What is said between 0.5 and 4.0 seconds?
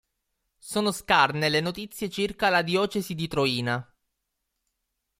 Sono scarne le notizie circa la diocesi di Troina.